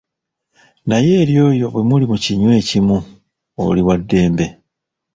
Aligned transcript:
Naye 0.87 1.11
eri 1.21 1.35
oyo 1.47 1.65
bwe 1.73 1.81
muli 1.89 2.05
mu 2.11 2.17
kinywi 2.23 2.51
ekimu 2.61 2.97
oli 3.67 3.81
waddembe. 3.87 4.45